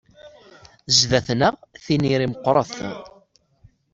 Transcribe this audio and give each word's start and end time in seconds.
Zzat-neɣ 0.97 1.55
tiniri 1.83 2.27
meqqret. 2.31 2.75